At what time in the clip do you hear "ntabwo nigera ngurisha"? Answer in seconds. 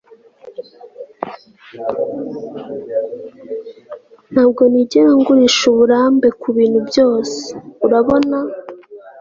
4.31-5.63